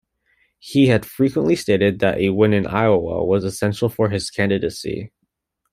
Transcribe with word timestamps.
He 0.57 0.87
had 0.87 1.05
frequently 1.05 1.55
stated 1.55 1.99
that 1.99 2.17
a 2.17 2.29
win 2.31 2.53
in 2.55 2.65
Iowa 2.65 3.23
was 3.23 3.43
essential 3.43 3.87
for 3.87 4.09
his 4.09 4.31
candidacy. 4.31 5.11